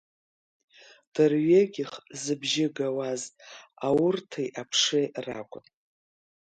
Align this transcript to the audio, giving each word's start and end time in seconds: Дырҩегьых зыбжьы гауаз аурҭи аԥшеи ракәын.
Дырҩегьых 1.13 1.91
зыбжьы 2.21 2.65
гауаз 2.75 3.21
аурҭи 3.87 4.47
аԥшеи 4.61 5.07
ракәын. 5.25 5.65